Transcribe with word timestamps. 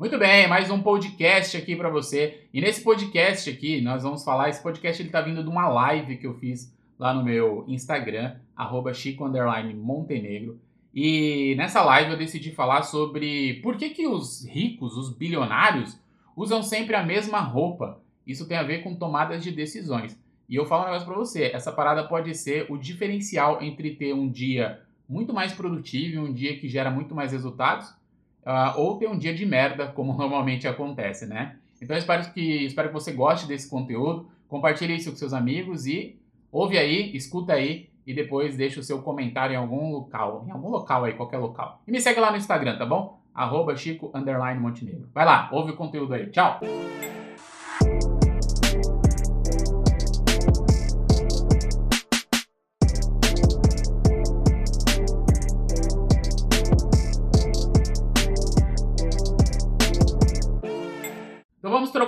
Muito 0.00 0.16
bem, 0.16 0.46
mais 0.46 0.70
um 0.70 0.80
podcast 0.80 1.56
aqui 1.56 1.74
para 1.74 1.90
você. 1.90 2.44
E 2.54 2.60
nesse 2.60 2.84
podcast 2.84 3.50
aqui, 3.50 3.80
nós 3.80 4.04
vamos 4.04 4.22
falar, 4.22 4.48
esse 4.48 4.62
podcast 4.62 5.02
ele 5.02 5.10
tá 5.10 5.20
vindo 5.20 5.42
de 5.42 5.48
uma 5.48 5.66
live 5.68 6.18
que 6.18 6.24
eu 6.24 6.34
fiz 6.34 6.72
lá 6.96 7.12
no 7.12 7.24
meu 7.24 7.64
Instagram, 7.66 8.36
arroba 8.54 8.94
Chico 8.94 9.28
Montenegro. 9.74 10.56
E 10.94 11.56
nessa 11.56 11.82
live 11.82 12.12
eu 12.12 12.16
decidi 12.16 12.52
falar 12.52 12.84
sobre 12.84 13.54
por 13.54 13.76
que, 13.76 13.90
que 13.90 14.06
os 14.06 14.46
ricos, 14.46 14.96
os 14.96 15.12
bilionários, 15.12 15.98
usam 16.36 16.62
sempre 16.62 16.94
a 16.94 17.02
mesma 17.02 17.40
roupa. 17.40 18.00
Isso 18.24 18.46
tem 18.46 18.56
a 18.56 18.62
ver 18.62 18.84
com 18.84 18.94
tomadas 18.94 19.42
de 19.42 19.50
decisões. 19.50 20.16
E 20.48 20.54
eu 20.54 20.64
falo 20.64 20.82
um 20.82 20.86
negócio 20.86 21.08
para 21.08 21.16
você, 21.16 21.50
essa 21.52 21.72
parada 21.72 22.06
pode 22.06 22.32
ser 22.36 22.66
o 22.70 22.78
diferencial 22.78 23.60
entre 23.60 23.96
ter 23.96 24.14
um 24.14 24.30
dia 24.30 24.80
muito 25.08 25.34
mais 25.34 25.52
produtivo 25.52 26.20
um 26.20 26.32
dia 26.32 26.56
que 26.56 26.68
gera 26.68 26.88
muito 26.88 27.16
mais 27.16 27.32
resultados 27.32 27.98
uh, 28.44 28.78
ou 28.78 28.96
ter 28.98 29.08
um 29.08 29.18
dia 29.18 29.34
de 29.34 29.44
merda, 29.46 29.86
como 29.86 30.12
normalmente 30.18 30.66
acontece, 30.66 31.26
né? 31.26 31.56
Então 31.80 31.96
espero 31.96 32.32
que, 32.32 32.66
espero 32.66 32.88
que 32.88 32.94
você 32.94 33.12
goste 33.12 33.46
desse 33.46 33.68
conteúdo, 33.68 34.28
compartilhe 34.48 34.96
isso 34.96 35.10
com 35.10 35.16
seus 35.16 35.32
amigos 35.32 35.86
e 35.86 36.16
ouve 36.50 36.76
aí, 36.76 37.14
escuta 37.14 37.52
aí 37.52 37.88
e 38.06 38.14
depois 38.14 38.56
deixa 38.56 38.80
o 38.80 38.82
seu 38.82 39.02
comentário 39.02 39.54
em 39.54 39.56
algum 39.56 39.92
local, 39.92 40.44
em 40.48 40.50
algum 40.50 40.70
local 40.70 41.04
aí, 41.04 41.12
qualquer 41.12 41.38
local. 41.38 41.82
E 41.86 41.92
me 41.92 42.00
segue 42.00 42.18
lá 42.18 42.30
no 42.30 42.36
Instagram, 42.36 42.76
tá 42.78 42.86
bom? 42.86 43.20
Arroba 43.34 43.76
Chico 43.76 44.10
Montenegro. 44.12 45.08
Vai 45.14 45.24
lá, 45.24 45.48
ouve 45.52 45.72
o 45.72 45.76
conteúdo 45.76 46.14
aí. 46.14 46.26
Tchau! 46.30 46.58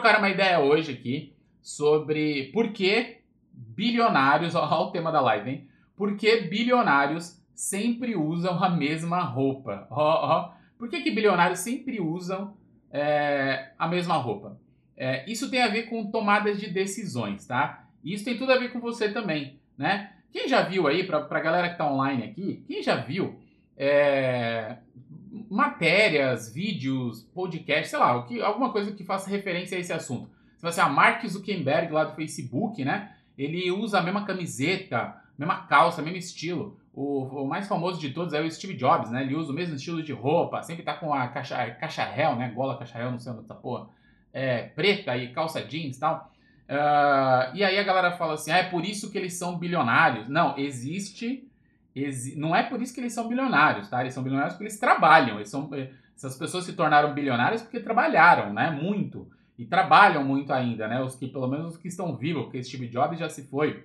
Trocar 0.00 0.18
uma 0.18 0.30
ideia 0.30 0.58
hoje 0.60 0.92
aqui 0.92 1.34
sobre 1.60 2.50
por 2.54 2.72
que 2.72 3.18
bilionários, 3.52 4.54
olha 4.56 4.74
o 4.76 4.90
tema 4.90 5.12
da 5.12 5.20
live, 5.20 5.50
hein? 5.50 5.68
Por 5.94 6.16
que 6.16 6.40
bilionários 6.42 7.38
sempre 7.54 8.16
usam 8.16 8.64
a 8.64 8.70
mesma 8.70 9.20
roupa? 9.20 9.86
Oh, 9.90 10.26
oh. 10.26 10.50
Por 10.78 10.88
que, 10.88 11.02
que 11.02 11.10
bilionários 11.10 11.58
sempre 11.58 12.00
usam 12.00 12.56
é, 12.90 13.72
a 13.78 13.86
mesma 13.86 14.16
roupa? 14.16 14.58
É, 14.96 15.30
isso 15.30 15.50
tem 15.50 15.60
a 15.60 15.68
ver 15.68 15.82
com 15.82 16.10
tomadas 16.10 16.58
de 16.58 16.70
decisões, 16.70 17.46
tá? 17.46 17.86
Isso 18.02 18.24
tem 18.24 18.38
tudo 18.38 18.52
a 18.52 18.58
ver 18.58 18.72
com 18.72 18.80
você 18.80 19.12
também, 19.12 19.60
né? 19.76 20.14
Quem 20.32 20.48
já 20.48 20.62
viu 20.62 20.86
aí, 20.86 21.04
pra, 21.04 21.20
pra 21.20 21.40
galera 21.40 21.68
que 21.68 21.76
tá 21.76 21.92
online 21.92 22.24
aqui, 22.24 22.64
quem 22.66 22.82
já 22.82 22.96
viu 22.96 23.38
é, 23.76 24.78
matérias, 25.48 26.52
vídeos, 26.52 27.22
podcasts, 27.34 27.90
sei 27.90 27.98
lá, 27.98 28.16
o 28.16 28.24
que, 28.24 28.40
alguma 28.40 28.72
coisa 28.72 28.92
que 28.92 29.04
faça 29.04 29.30
referência 29.30 29.76
a 29.76 29.80
esse 29.80 29.92
assunto. 29.92 30.28
Se 30.56 30.62
você, 30.62 30.80
a 30.80 30.88
Mark 30.88 31.24
Zuckerberg 31.26 31.92
lá 31.92 32.04
do 32.04 32.14
Facebook, 32.14 32.84
né? 32.84 33.14
Ele 33.38 33.70
usa 33.70 33.98
a 33.98 34.02
mesma 34.02 34.24
camiseta, 34.24 35.16
mesma 35.38 35.66
calça, 35.66 36.02
mesmo 36.02 36.18
estilo. 36.18 36.78
O, 36.92 37.22
o, 37.42 37.46
mais 37.46 37.66
famoso 37.66 37.98
de 37.98 38.10
todos 38.10 38.34
é 38.34 38.40
o 38.40 38.50
Steve 38.50 38.74
Jobs, 38.74 39.10
né? 39.10 39.22
Ele 39.22 39.34
usa 39.34 39.52
o 39.52 39.54
mesmo 39.54 39.76
estilo 39.76 40.02
de 40.02 40.12
roupa, 40.12 40.62
sempre 40.62 40.82
tá 40.82 40.94
com 40.94 41.14
a 41.14 41.28
caixa, 41.28 41.70
cacharel, 41.70 42.36
né? 42.36 42.50
Gola 42.54 42.76
cacharel, 42.76 43.12
não 43.12 43.18
sei 43.18 43.32
onde 43.32 43.44
tá 43.44 43.54
porra. 43.54 43.88
É, 44.32 44.64
preta 44.64 45.16
e 45.16 45.32
calça 45.32 45.62
jeans 45.62 45.96
e 45.96 46.00
tal. 46.00 46.30
Uh, 46.68 47.56
e 47.56 47.64
aí 47.64 47.78
a 47.78 47.82
galera 47.82 48.12
fala 48.12 48.34
assim, 48.34 48.52
ah, 48.52 48.58
é 48.58 48.62
por 48.64 48.84
isso 48.84 49.10
que 49.10 49.18
eles 49.18 49.34
são 49.34 49.58
bilionários. 49.58 50.28
Não, 50.28 50.58
existe 50.58 51.49
não 52.36 52.54
é 52.54 52.62
por 52.62 52.80
isso 52.80 52.94
que 52.94 53.00
eles 53.00 53.12
são 53.12 53.28
bilionários, 53.28 53.88
tá? 53.88 54.00
Eles 54.00 54.14
são 54.14 54.22
bilionários 54.22 54.54
porque 54.54 54.64
eles 54.64 54.78
trabalham. 54.78 55.36
Eles 55.36 55.48
são, 55.50 55.68
eh, 55.74 55.90
essas 56.16 56.36
pessoas 56.36 56.64
se 56.64 56.74
tornaram 56.74 57.12
bilionárias 57.14 57.62
porque 57.62 57.80
trabalharam, 57.80 58.52
né? 58.52 58.70
Muito. 58.70 59.28
E 59.58 59.64
trabalham 59.64 60.24
muito 60.24 60.52
ainda, 60.52 60.86
né? 60.86 61.02
Os 61.02 61.16
que, 61.16 61.26
pelo 61.26 61.48
menos 61.48 61.74
os 61.74 61.76
que 61.76 61.88
estão 61.88 62.16
vivos, 62.16 62.44
porque 62.44 62.62
Steve 62.62 62.88
Jobs 62.88 63.18
já 63.18 63.28
se 63.28 63.44
foi. 63.44 63.84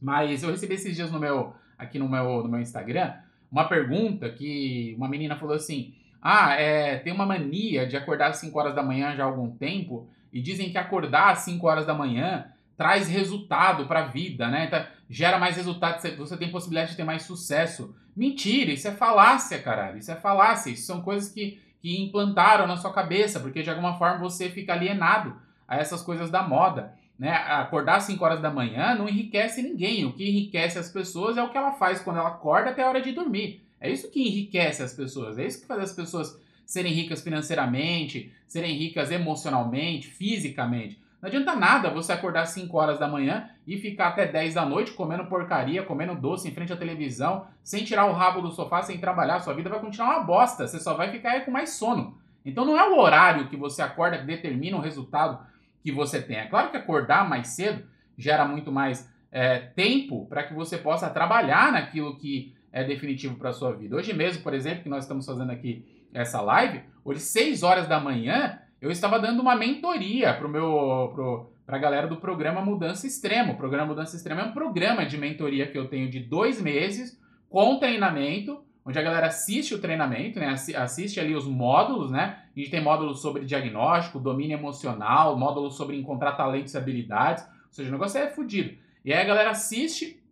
Mas 0.00 0.42
eu 0.42 0.50
recebi 0.50 0.74
esses 0.74 0.94
dias 0.94 1.10
no 1.10 1.18
meu, 1.20 1.54
aqui 1.78 1.98
no 1.98 2.08
meu, 2.08 2.42
no 2.42 2.48
meu 2.48 2.60
Instagram, 2.60 3.14
uma 3.50 3.68
pergunta 3.68 4.28
que 4.28 4.94
uma 4.96 5.08
menina 5.08 5.36
falou 5.36 5.54
assim: 5.54 5.94
Ah, 6.20 6.54
é, 6.54 6.98
tem 6.98 7.12
uma 7.12 7.24
mania 7.24 7.86
de 7.86 7.96
acordar 7.96 8.30
às 8.30 8.36
5 8.38 8.58
horas 8.58 8.74
da 8.74 8.82
manhã 8.82 9.14
já 9.16 9.24
há 9.24 9.26
algum 9.26 9.50
tempo, 9.50 10.08
e 10.32 10.42
dizem 10.42 10.70
que 10.70 10.78
acordar 10.78 11.30
às 11.30 11.38
5 11.38 11.66
horas 11.66 11.86
da 11.86 11.94
manhã 11.94 12.46
traz 12.76 13.08
resultado 13.08 13.86
para 13.86 14.00
a 14.00 14.06
vida, 14.06 14.48
né? 14.48 14.66
Então, 14.66 14.84
gera 15.08 15.38
mais 15.38 15.56
resultado, 15.56 16.00
você 16.16 16.36
tem 16.36 16.50
possibilidade 16.50 16.90
de 16.90 16.96
ter 16.96 17.04
mais 17.04 17.22
sucesso. 17.22 17.94
Mentira, 18.14 18.72
isso 18.72 18.86
é 18.88 18.92
falácia, 18.92 19.60
caralho. 19.60 19.98
Isso 19.98 20.10
é 20.10 20.16
falácia. 20.16 20.70
Isso 20.70 20.86
são 20.86 21.00
coisas 21.02 21.30
que, 21.30 21.60
que 21.80 22.00
implantaram 22.00 22.66
na 22.66 22.76
sua 22.76 22.92
cabeça, 22.92 23.40
porque 23.40 23.62
de 23.62 23.70
alguma 23.70 23.96
forma 23.96 24.18
você 24.18 24.50
fica 24.50 24.72
alienado 24.72 25.36
a 25.66 25.76
essas 25.76 26.02
coisas 26.02 26.30
da 26.30 26.42
moda. 26.42 26.94
Né? 27.18 27.30
Acordar 27.30 27.96
às 27.96 28.04
5 28.04 28.22
horas 28.22 28.40
da 28.42 28.50
manhã 28.50 28.94
não 28.94 29.08
enriquece 29.08 29.62
ninguém. 29.62 30.04
O 30.04 30.12
que 30.12 30.28
enriquece 30.28 30.78
as 30.78 30.90
pessoas 30.90 31.36
é 31.36 31.42
o 31.42 31.50
que 31.50 31.56
ela 31.56 31.72
faz 31.72 32.00
quando 32.00 32.18
ela 32.18 32.28
acorda 32.28 32.70
até 32.70 32.82
a 32.82 32.88
hora 32.88 33.00
de 33.00 33.12
dormir. 33.12 33.62
É 33.80 33.90
isso 33.90 34.10
que 34.10 34.20
enriquece 34.20 34.82
as 34.82 34.92
pessoas. 34.92 35.38
É 35.38 35.46
isso 35.46 35.60
que 35.60 35.66
faz 35.66 35.80
as 35.80 35.92
pessoas 35.92 36.38
serem 36.66 36.92
ricas 36.92 37.22
financeiramente, 37.22 38.32
serem 38.46 38.76
ricas 38.76 39.10
emocionalmente, 39.10 40.08
fisicamente. 40.08 40.98
Não 41.20 41.28
adianta 41.28 41.56
nada 41.56 41.90
você 41.90 42.12
acordar 42.12 42.42
às 42.42 42.50
5 42.50 42.76
horas 42.76 42.98
da 42.98 43.08
manhã 43.08 43.48
e 43.66 43.76
ficar 43.76 44.08
até 44.08 44.26
10 44.26 44.54
da 44.54 44.66
noite 44.66 44.92
comendo 44.92 45.26
porcaria, 45.26 45.82
comendo 45.82 46.14
doce 46.14 46.48
em 46.48 46.52
frente 46.52 46.72
à 46.72 46.76
televisão, 46.76 47.46
sem 47.62 47.84
tirar 47.84 48.06
o 48.06 48.12
rabo 48.12 48.40
do 48.40 48.52
sofá, 48.52 48.82
sem 48.82 48.98
trabalhar. 48.98 49.40
Sua 49.40 49.54
vida 49.54 49.70
vai 49.70 49.80
continuar 49.80 50.16
uma 50.16 50.24
bosta. 50.24 50.66
Você 50.66 50.78
só 50.78 50.94
vai 50.94 51.10
ficar 51.10 51.30
aí 51.30 51.40
com 51.40 51.50
mais 51.50 51.70
sono. 51.70 52.18
Então 52.44 52.64
não 52.64 52.78
é 52.78 52.88
o 52.88 52.98
horário 52.98 53.48
que 53.48 53.56
você 53.56 53.82
acorda 53.82 54.18
que 54.18 54.24
determina 54.24 54.76
o 54.76 54.80
resultado 54.80 55.44
que 55.82 55.90
você 55.90 56.20
tem. 56.20 56.36
É 56.36 56.46
claro 56.46 56.70
que 56.70 56.76
acordar 56.76 57.28
mais 57.28 57.48
cedo 57.48 57.84
gera 58.16 58.44
muito 58.44 58.70
mais 58.70 59.10
é, 59.32 59.58
tempo 59.58 60.26
para 60.26 60.44
que 60.44 60.54
você 60.54 60.78
possa 60.78 61.10
trabalhar 61.10 61.72
naquilo 61.72 62.16
que 62.16 62.54
é 62.72 62.84
definitivo 62.84 63.36
para 63.36 63.52
sua 63.52 63.72
vida. 63.72 63.96
Hoje 63.96 64.12
mesmo, 64.12 64.42
por 64.42 64.54
exemplo, 64.54 64.82
que 64.82 64.88
nós 64.88 65.04
estamos 65.04 65.24
fazendo 65.26 65.50
aqui 65.50 65.84
essa 66.12 66.40
live, 66.40 66.82
hoje 67.04 67.20
6 67.20 67.62
horas 67.62 67.88
da 67.88 67.98
manhã, 67.98 68.58
eu 68.80 68.90
estava 68.90 69.18
dando 69.18 69.40
uma 69.40 69.56
mentoria 69.56 70.34
para 70.34 70.48
meu 70.48 71.10
pro, 71.14 71.50
a 71.66 71.78
galera 71.78 72.06
do 72.06 72.16
programa 72.16 72.60
Mudança 72.60 73.06
Extrema. 73.06 73.52
O 73.52 73.56
programa 73.56 73.86
Mudança 73.86 74.16
Extrema 74.16 74.42
é 74.42 74.44
um 74.44 74.52
programa 74.52 75.04
de 75.04 75.16
mentoria 75.16 75.66
que 75.66 75.78
eu 75.78 75.88
tenho 75.88 76.10
de 76.10 76.20
dois 76.20 76.60
meses 76.60 77.20
com 77.48 77.78
treinamento, 77.78 78.62
onde 78.84 78.98
a 78.98 79.02
galera 79.02 79.26
assiste 79.26 79.74
o 79.74 79.80
treinamento, 79.80 80.38
né? 80.38 80.54
Assiste 80.76 81.18
ali 81.18 81.34
os 81.34 81.46
módulos, 81.46 82.10
né? 82.10 82.42
A 82.54 82.58
gente 82.58 82.70
tem 82.70 82.82
módulos 82.82 83.20
sobre 83.20 83.44
diagnóstico, 83.44 84.20
domínio 84.20 84.56
emocional, 84.56 85.36
módulos 85.36 85.76
sobre 85.76 85.98
encontrar 85.98 86.32
talentos 86.32 86.74
e 86.74 86.78
habilidades. 86.78 87.44
Ou 87.44 87.72
seja, 87.72 87.88
o 87.88 87.92
negócio 87.92 88.20
é 88.20 88.28
fodido. 88.28 88.76
E 89.04 89.12
aí 89.12 89.20
a 89.20 89.24
galera 89.24 89.50
assiste 89.50 90.22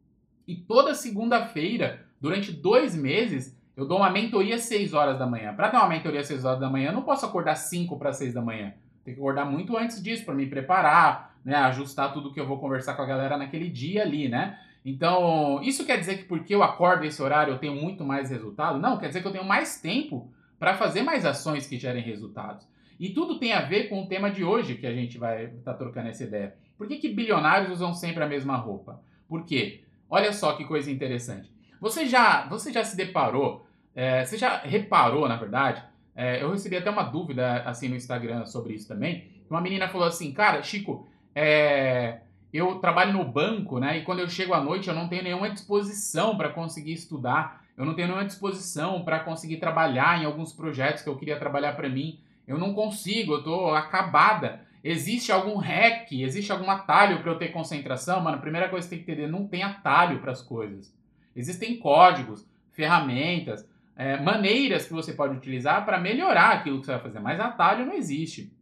e 0.47 0.55
toda 0.55 0.95
segunda-feira, 0.95 2.07
durante 2.21 2.53
dois 2.53 2.95
meses, 2.95 3.54
eu 3.77 3.87
dou 3.87 3.99
uma 3.99 4.11
mentoria 4.11 4.55
às 4.55 4.63
6 4.63 4.95
horas 4.95 5.19
da 5.19 5.27
manhã. 5.27 5.55
Para 5.55 5.69
dar 5.69 5.81
uma 5.81 5.89
mentoria 5.89 6.21
às 6.21 6.27
6 6.27 6.45
horas 6.45 6.61
da 6.61 6.71
manhã, 6.71 6.91
eu 6.91 6.95
não 6.95 7.03
posso 7.03 7.27
acordar 7.27 7.57
5 7.57 7.99
para 7.99 8.13
6 8.13 8.35
da 8.35 8.41
manhã. 8.41 8.73
Tem 9.05 9.15
que 9.15 9.21
acordar 9.21 9.45
muito 9.45 9.77
antes 9.77 10.03
disso 10.03 10.25
para 10.25 10.35
me 10.35 10.47
preparar, 10.47 11.37
né, 11.45 11.57
ajustar 11.57 12.13
tudo 12.13 12.33
que 12.33 12.41
eu 12.41 12.47
vou 12.47 12.59
conversar 12.59 12.95
com 12.95 13.03
a 13.03 13.07
galera 13.07 13.37
naquele 13.37 13.69
dia 13.69 14.03
ali, 14.03 14.29
né? 14.29 14.59
Então, 14.85 15.61
isso 15.63 15.85
quer 15.85 15.99
dizer 15.99 16.19
que 16.19 16.25
porque 16.25 16.55
eu 16.55 16.63
acordo 16.63 17.05
esse 17.05 17.21
horário 17.23 17.53
eu 17.53 17.59
tenho 17.59 17.75
muito 17.75 18.05
mais 18.05 18.31
resultado? 18.31 18.79
Não, 18.79 18.99
quer 18.99 19.09
dizer 19.09 19.23
que 19.23 19.29
eu 19.29 19.33
tenho 19.33 19.45
mais 19.45 19.81
tempo 19.81 20.31
para 20.59 20.75
fazer 20.75 21.03
mais 21.03 21.25
ações 21.25 21.67
que 21.67 21.79
gerem 21.79 22.03
resultados. 22.03 22.67
E 22.99 23.11
tudo 23.11 23.39
tem 23.39 23.53
a 23.53 23.63
ver 23.63 23.89
com 23.89 24.03
o 24.03 24.07
tema 24.07 24.31
de 24.31 24.45
hoje 24.45 24.77
que 24.77 24.87
a 24.87 24.93
gente 24.93 25.19
vai 25.19 25.47
estar 25.47 25.73
tá 25.73 25.75
trocando 25.75 26.09
essa 26.09 26.25
ideia. 26.25 26.55
Por 26.77 26.87
que, 26.87 26.97
que 26.97 27.09
bilionários 27.09 27.73
usam 27.73 27.93
sempre 27.93 28.23
a 28.23 28.29
mesma 28.29 28.57
roupa? 28.57 29.01
Por 29.29 29.45
quê? 29.45 29.83
Olha 30.09 30.33
só 30.33 30.53
que 30.53 30.65
coisa 30.65 30.91
interessante. 30.91 31.51
Você 31.85 32.07
já, 32.07 32.47
você 32.47 32.73
já 32.73 32.83
se 32.83 32.97
deparou, 32.97 33.67
é, 33.95 34.25
você 34.25 34.39
já 34.39 34.57
reparou, 34.57 35.29
na 35.29 35.37
verdade, 35.37 35.83
é, 36.17 36.43
eu 36.43 36.51
recebi 36.51 36.79
até 36.79 36.89
uma 36.89 37.03
dúvida 37.03 37.57
assim 37.57 37.91
no 37.91 37.95
Instagram 37.95 38.47
sobre 38.47 38.73
isso 38.73 38.89
também. 38.89 39.29
Uma 39.51 39.61
menina 39.61 39.87
falou 39.87 40.09
assim, 40.09 40.33
cara, 40.33 40.63
Chico, 40.63 41.07
é, 41.35 42.21
eu 42.51 42.77
trabalho 42.77 43.13
no 43.13 43.23
banco, 43.23 43.79
né? 43.79 43.99
E 43.99 44.03
quando 44.03 44.21
eu 44.21 44.31
chego 44.31 44.55
à 44.55 44.63
noite 44.63 44.89
eu 44.89 44.95
não 44.95 45.09
tenho 45.09 45.25
nenhuma 45.25 45.51
disposição 45.51 46.39
para 46.39 46.49
conseguir 46.49 46.95
estudar, 46.95 47.63
eu 47.77 47.85
não 47.85 47.93
tenho 47.93 48.09
nenhuma 48.09 48.25
disposição 48.25 49.05
para 49.05 49.21
conseguir 49.21 49.59
trabalhar 49.59 50.23
em 50.23 50.25
alguns 50.25 50.55
projetos 50.55 51.03
que 51.03 51.09
eu 51.11 51.17
queria 51.17 51.39
trabalhar 51.39 51.77
para 51.77 51.91
mim. 51.91 52.19
Eu 52.49 52.57
não 52.57 52.73
consigo, 52.73 53.35
eu 53.35 53.45
tô 53.45 53.75
acabada. 53.75 54.63
Existe 54.83 55.31
algum 55.31 55.59
hack, 55.59 56.11
existe 56.13 56.51
algum 56.51 56.71
atalho 56.71 57.21
para 57.21 57.31
eu 57.31 57.37
ter 57.37 57.49
concentração? 57.49 58.23
Mano, 58.23 58.39
a 58.39 58.41
primeira 58.41 58.71
coisa 58.71 58.89
que 58.89 58.95
você 58.95 58.97
tem 58.97 59.05
que 59.05 59.13
entender, 59.13 59.31
não 59.31 59.47
tem 59.47 59.63
atalho 59.63 60.21
para 60.21 60.33
as 60.33 60.41
coisas. 60.41 60.91
Existem 61.35 61.77
códigos, 61.79 62.47
ferramentas, 62.73 63.67
é, 63.97 64.21
maneiras 64.21 64.87
que 64.87 64.93
você 64.93 65.13
pode 65.13 65.37
utilizar 65.37 65.85
para 65.85 65.99
melhorar 65.99 66.51
aquilo 66.51 66.81
que 66.81 66.87
você 66.87 66.93
vai 66.93 67.01
fazer, 67.01 67.21
mas 67.21 67.41
atalho 67.41 67.87
não 67.87 67.95
existe. 67.95 68.53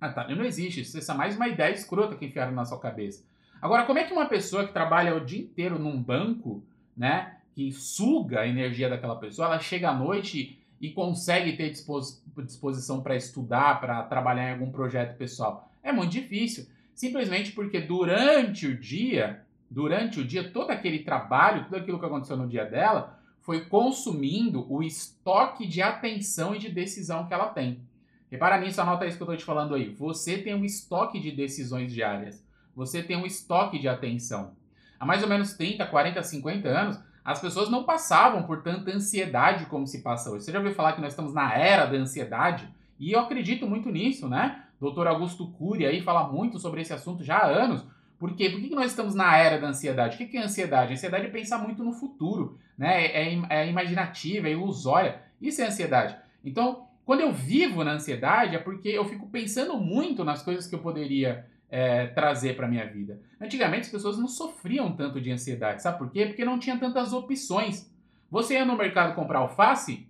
Atalho 0.00 0.36
não 0.36 0.44
existe, 0.44 0.80
isso 0.82 1.10
é 1.10 1.14
mais 1.14 1.36
uma 1.36 1.48
ideia 1.48 1.72
escrota 1.72 2.16
que 2.16 2.26
enfiaram 2.26 2.52
na 2.52 2.64
sua 2.64 2.78
cabeça. 2.78 3.24
Agora, 3.62 3.84
como 3.84 3.98
é 3.98 4.04
que 4.04 4.12
uma 4.12 4.26
pessoa 4.26 4.66
que 4.66 4.74
trabalha 4.74 5.16
o 5.16 5.24
dia 5.24 5.40
inteiro 5.40 5.78
num 5.78 6.00
banco, 6.02 6.62
né, 6.94 7.36
que 7.54 7.72
suga 7.72 8.40
a 8.40 8.46
energia 8.46 8.90
daquela 8.90 9.16
pessoa, 9.16 9.46
ela 9.46 9.58
chega 9.58 9.88
à 9.88 9.94
noite 9.94 10.58
e 10.80 10.90
consegue 10.90 11.56
ter 11.56 11.70
disposição 11.70 13.00
para 13.00 13.16
estudar, 13.16 13.80
para 13.80 14.02
trabalhar 14.02 14.50
em 14.50 14.52
algum 14.52 14.70
projeto 14.70 15.16
pessoal? 15.16 15.70
É 15.82 15.92
muito 15.92 16.12
difícil. 16.12 16.66
Simplesmente 16.94 17.52
porque 17.52 17.80
durante 17.80 18.66
o 18.66 18.78
dia, 18.78 19.43
durante 19.74 20.20
o 20.20 20.24
dia, 20.24 20.52
todo 20.52 20.70
aquele 20.70 21.00
trabalho, 21.00 21.64
tudo 21.64 21.76
aquilo 21.76 21.98
que 21.98 22.06
aconteceu 22.06 22.36
no 22.36 22.46
dia 22.46 22.64
dela, 22.64 23.18
foi 23.40 23.62
consumindo 23.62 24.64
o 24.72 24.84
estoque 24.84 25.66
de 25.66 25.82
atenção 25.82 26.54
e 26.54 26.60
de 26.60 26.70
decisão 26.70 27.26
que 27.26 27.34
ela 27.34 27.48
tem. 27.48 27.80
Repara 28.30 28.58
nisso, 28.58 28.80
anota 28.80 29.04
isso 29.04 29.16
que 29.16 29.22
eu 29.24 29.26
estou 29.26 29.36
te 29.36 29.44
falando 29.44 29.74
aí. 29.74 29.92
Você 29.94 30.38
tem 30.38 30.54
um 30.54 30.64
estoque 30.64 31.18
de 31.18 31.32
decisões 31.32 31.92
diárias. 31.92 32.42
Você 32.76 33.02
tem 33.02 33.16
um 33.16 33.26
estoque 33.26 33.78
de 33.80 33.88
atenção. 33.88 34.52
Há 34.98 35.04
mais 35.04 35.24
ou 35.24 35.28
menos 35.28 35.54
30, 35.54 35.84
40, 35.86 36.22
50 36.22 36.68
anos, 36.68 37.00
as 37.24 37.40
pessoas 37.40 37.68
não 37.68 37.82
passavam 37.82 38.44
por 38.44 38.62
tanta 38.62 38.92
ansiedade 38.92 39.66
como 39.66 39.88
se 39.88 40.02
passa 40.02 40.30
hoje. 40.30 40.44
Você 40.44 40.52
já 40.52 40.58
ouviu 40.58 40.74
falar 40.74 40.92
que 40.92 41.00
nós 41.00 41.12
estamos 41.12 41.34
na 41.34 41.52
era 41.52 41.84
da 41.84 41.96
ansiedade? 41.96 42.68
E 42.98 43.10
eu 43.10 43.18
acredito 43.18 43.66
muito 43.66 43.90
nisso, 43.90 44.28
né? 44.28 44.64
Doutor 44.80 45.08
Augusto 45.08 45.48
Cury 45.48 45.84
aí 45.84 46.00
fala 46.00 46.28
muito 46.28 46.60
sobre 46.60 46.80
esse 46.80 46.92
assunto 46.92 47.24
já 47.24 47.38
há 47.38 47.46
anos. 47.46 47.84
Por 48.18 48.34
quê? 48.34 48.50
Por 48.50 48.60
que 48.60 48.74
nós 48.74 48.90
estamos 48.90 49.14
na 49.14 49.36
era 49.36 49.58
da 49.58 49.68
ansiedade? 49.68 50.14
O 50.14 50.28
que 50.28 50.36
é 50.36 50.42
ansiedade? 50.42 50.92
A 50.92 50.94
ansiedade 50.94 51.26
é 51.26 51.30
pensar 51.30 51.58
muito 51.58 51.82
no 51.82 51.92
futuro, 51.92 52.58
né? 52.78 53.06
É, 53.06 53.34
é, 53.34 53.38
é 53.50 53.68
imaginativa, 53.68 54.48
é 54.48 54.52
ilusória. 54.52 55.20
Isso 55.40 55.60
é 55.60 55.66
ansiedade. 55.66 56.16
Então, 56.44 56.86
quando 57.04 57.20
eu 57.20 57.32
vivo 57.32 57.84
na 57.84 57.92
ansiedade, 57.92 58.56
é 58.56 58.58
porque 58.58 58.88
eu 58.88 59.04
fico 59.04 59.28
pensando 59.28 59.76
muito 59.76 60.24
nas 60.24 60.42
coisas 60.42 60.66
que 60.66 60.74
eu 60.74 60.78
poderia 60.78 61.46
é, 61.70 62.06
trazer 62.06 62.56
para 62.56 62.68
minha 62.68 62.86
vida. 62.86 63.20
Antigamente 63.40 63.82
as 63.82 63.90
pessoas 63.90 64.16
não 64.16 64.28
sofriam 64.28 64.92
tanto 64.92 65.20
de 65.20 65.30
ansiedade, 65.30 65.82
sabe 65.82 65.98
por 65.98 66.10
quê? 66.10 66.26
Porque 66.26 66.44
não 66.44 66.58
tinha 66.58 66.78
tantas 66.78 67.12
opções. 67.12 67.92
Você 68.30 68.54
ia 68.54 68.64
no 68.64 68.76
mercado 68.76 69.14
comprar 69.14 69.40
alface? 69.40 70.08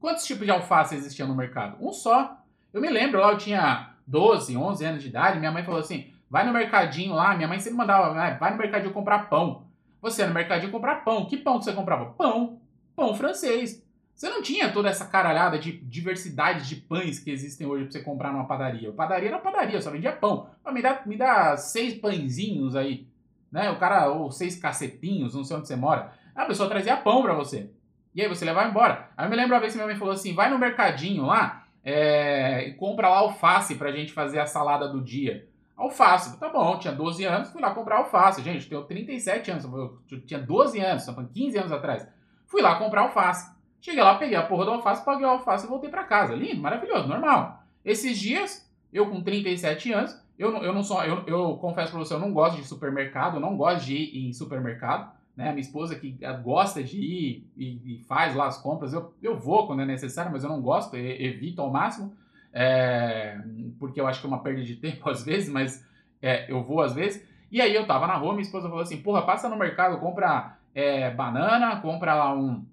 Quantos 0.00 0.24
tipos 0.24 0.44
de 0.44 0.50
alface 0.50 0.94
existiam 0.94 1.26
no 1.26 1.34
mercado? 1.34 1.76
Um 1.84 1.92
só. 1.92 2.40
Eu 2.72 2.80
me 2.80 2.88
lembro, 2.88 3.20
lá 3.20 3.32
eu 3.32 3.38
tinha 3.38 3.94
12, 4.06 4.56
11 4.56 4.84
anos 4.84 5.02
de 5.02 5.08
idade, 5.08 5.38
minha 5.38 5.50
mãe 5.50 5.64
falou 5.64 5.80
assim: 5.80 6.12
vai 6.30 6.46
no 6.46 6.52
mercadinho 6.52 7.14
lá. 7.14 7.34
Minha 7.34 7.48
mãe 7.48 7.58
sempre 7.58 7.78
mandava, 7.78 8.12
vai 8.38 8.50
no 8.50 8.58
mercadinho 8.58 8.92
comprar 8.92 9.28
pão. 9.28 9.66
Você 10.00 10.26
no 10.26 10.34
mercadinho 10.34 10.70
comprar 10.70 11.04
pão. 11.04 11.26
Que 11.26 11.36
pão 11.36 11.58
que 11.58 11.64
você 11.64 11.72
comprava? 11.72 12.06
Pão. 12.12 12.60
Pão 12.94 13.14
francês. 13.14 13.84
Você 14.14 14.28
não 14.28 14.42
tinha 14.42 14.72
toda 14.72 14.88
essa 14.88 15.06
caralhada 15.06 15.58
de 15.58 15.72
diversidade 15.78 16.68
de 16.68 16.74
pães 16.74 17.20
que 17.20 17.30
existem 17.30 17.66
hoje 17.66 17.84
pra 17.84 17.92
você 17.92 18.00
comprar 18.02 18.32
numa 18.32 18.46
padaria. 18.46 18.90
O 18.90 18.92
padaria 18.92 19.28
era 19.28 19.38
padaria, 19.38 19.80
só 19.80 19.92
vendia 19.92 20.10
pão. 20.10 20.50
me 20.72 20.82
dá, 20.82 21.02
me 21.06 21.16
dá 21.16 21.56
seis 21.56 21.94
pãezinhos 21.94 22.74
aí, 22.74 23.06
né? 23.50 23.70
O 23.70 23.78
cara, 23.78 24.08
ou 24.08 24.32
seis 24.32 24.56
cacetinhos, 24.56 25.34
não 25.34 25.44
sei 25.44 25.56
onde 25.56 25.68
você 25.68 25.76
mora. 25.76 26.12
A 26.34 26.44
pessoa 26.46 26.68
trazia 26.68 26.96
pão 26.96 27.22
pra 27.22 27.32
você. 27.32 27.70
E 28.12 28.20
aí 28.20 28.28
você 28.28 28.44
levava 28.44 28.68
embora. 28.68 29.08
Aí 29.16 29.24
eu 29.24 29.30
me 29.30 29.36
lembro 29.36 29.54
uma 29.54 29.60
vez 29.60 29.72
que 29.72 29.78
minha 29.78 29.86
mãe 29.86 29.96
falou 29.96 30.14
assim: 30.14 30.34
vai 30.34 30.50
no 30.50 30.58
mercadinho 30.58 31.24
lá 31.24 31.64
é, 31.84 32.66
e 32.66 32.74
compra 32.74 33.08
lá 33.08 33.18
alface 33.18 33.76
pra 33.76 33.92
gente 33.92 34.12
fazer 34.12 34.40
a 34.40 34.46
salada 34.46 34.88
do 34.88 35.00
dia. 35.00 35.46
Alface, 35.78 36.36
tá 36.40 36.48
bom, 36.48 36.76
tinha 36.76 36.92
12 36.92 37.24
anos, 37.24 37.52
fui 37.52 37.62
lá 37.62 37.70
comprar 37.70 37.98
alface. 37.98 38.42
Gente, 38.42 38.70
eu 38.72 38.82
tenho 38.82 39.06
37 39.06 39.52
anos, 39.52 39.64
eu 39.64 40.20
tinha 40.26 40.40
12 40.40 40.80
anos, 40.80 41.06
15 41.32 41.56
anos 41.56 41.70
atrás. 41.70 42.04
Fui 42.48 42.60
lá 42.60 42.74
comprar 42.74 43.02
alface. 43.02 43.56
Cheguei 43.80 44.02
lá, 44.02 44.16
peguei 44.16 44.36
a 44.36 44.42
porra 44.42 44.64
do 44.64 44.72
alface, 44.72 45.04
paguei 45.04 45.24
o 45.24 45.30
alface 45.30 45.66
e 45.66 45.68
voltei 45.68 45.88
para 45.88 46.02
casa. 46.02 46.34
Lindo, 46.34 46.60
maravilhoso, 46.60 47.06
normal. 47.06 47.62
Esses 47.84 48.18
dias, 48.18 48.68
eu 48.92 49.08
com 49.08 49.22
37 49.22 49.92
anos, 49.92 50.20
eu, 50.36 50.56
eu 50.56 50.74
não 50.74 50.82
sou, 50.82 51.04
eu, 51.04 51.22
eu 51.28 51.56
confesso 51.58 51.92
para 51.92 52.00
você, 52.00 52.12
eu 52.12 52.18
não 52.18 52.32
gosto 52.32 52.56
de 52.56 52.66
supermercado, 52.66 53.36
eu 53.36 53.40
não 53.40 53.56
gosto 53.56 53.84
de 53.84 53.94
ir 53.94 54.28
em 54.28 54.32
supermercado. 54.32 55.12
Né? 55.36 55.50
Minha 55.50 55.60
esposa 55.60 55.94
que 55.94 56.18
gosta 56.42 56.82
de 56.82 56.98
ir 56.98 57.46
e, 57.56 57.94
e, 57.94 58.04
faz 58.08 58.34
lá 58.34 58.48
as 58.48 58.60
compras, 58.60 58.92
eu, 58.92 59.14
eu 59.22 59.38
vou 59.38 59.68
quando 59.68 59.82
é 59.82 59.86
necessário, 59.86 60.32
mas 60.32 60.42
eu 60.42 60.50
não 60.50 60.60
gosto, 60.60 60.96
evito 60.96 61.62
ao 61.62 61.70
máximo, 61.70 62.12
é, 62.52 63.38
porque 63.78 64.00
eu 64.00 64.06
acho 64.06 64.20
que 64.20 64.26
é 64.26 64.28
uma 64.28 64.42
perda 64.42 64.62
de 64.62 64.76
tempo 64.76 65.08
às 65.10 65.24
vezes, 65.24 65.48
mas 65.48 65.86
é, 66.20 66.50
eu 66.50 66.62
vou 66.62 66.80
às 66.80 66.94
vezes. 66.94 67.26
E 67.50 67.60
aí 67.60 67.74
eu 67.74 67.86
tava 67.86 68.06
na 68.06 68.14
rua, 68.14 68.32
minha 68.32 68.42
esposa 68.42 68.68
falou 68.68 68.82
assim, 68.82 69.00
porra, 69.00 69.22
passa 69.22 69.48
no 69.48 69.56
mercado, 69.56 69.98
compra 69.98 70.58
é, 70.74 71.10
banana, 71.10 71.80
compra 71.80 72.14
lá 72.14 72.34
um 72.34 72.64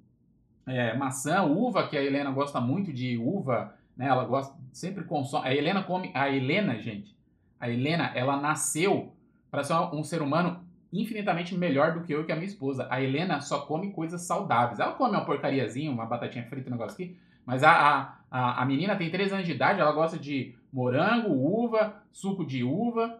é, 0.67 0.95
maçã, 0.95 1.43
uva, 1.43 1.87
que 1.87 1.97
a 1.97 2.03
Helena 2.03 2.31
gosta 2.31 2.59
muito 2.59 2.91
de 2.91 3.17
uva, 3.17 3.73
né? 3.95 4.07
Ela 4.07 4.25
gosta, 4.25 4.55
sempre 4.73 5.03
consome. 5.03 5.47
A 5.47 5.53
Helena 5.53 5.83
come. 5.83 6.11
A 6.13 6.29
Helena, 6.29 6.77
gente, 6.79 7.15
a 7.59 7.69
Helena, 7.69 8.11
ela 8.15 8.37
nasceu 8.37 9.13
para 9.49 9.63
ser 9.63 9.73
um 9.73 10.03
ser 10.03 10.21
humano 10.21 10.65
infinitamente 10.91 11.57
melhor 11.57 11.93
do 11.93 12.01
que 12.01 12.13
eu 12.13 12.21
e 12.21 12.25
que 12.25 12.31
a 12.31 12.35
minha 12.35 12.47
esposa. 12.47 12.87
A 12.89 13.01
Helena 13.01 13.41
só 13.41 13.61
come 13.61 13.91
coisas 13.91 14.21
saudáveis. 14.21 14.79
Ela 14.79 14.93
come 14.93 15.15
uma 15.15 15.25
porcariazinha, 15.25 15.91
uma 15.91 16.05
batatinha 16.05 16.45
frita, 16.45 16.69
um 16.69 16.73
negócio 16.73 16.93
aqui. 16.93 17.17
Mas 17.45 17.63
a, 17.63 18.17
a, 18.29 18.61
a 18.61 18.65
menina 18.65 18.95
tem 18.95 19.09
3 19.09 19.33
anos 19.33 19.45
de 19.45 19.51
idade, 19.51 19.79
ela 19.79 19.91
gosta 19.91 20.17
de 20.17 20.55
morango, 20.71 21.31
uva, 21.31 22.01
suco 22.11 22.45
de 22.45 22.63
uva. 22.63 23.19